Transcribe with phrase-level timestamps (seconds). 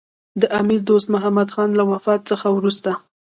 [0.41, 2.91] د امیر دوست محمدخان له وفات څخه وروسته.